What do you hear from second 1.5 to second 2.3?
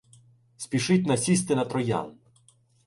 на троян.